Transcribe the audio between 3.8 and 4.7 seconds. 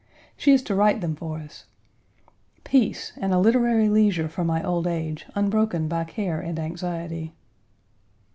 leisure for my